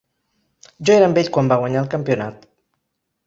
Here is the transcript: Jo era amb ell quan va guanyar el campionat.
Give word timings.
Jo 0.89 0.95
era 1.01 1.09
amb 1.09 1.19
ell 1.23 1.29
quan 1.35 1.51
va 1.53 1.59
guanyar 1.63 1.83
el 1.83 1.91
campionat. 1.91 2.51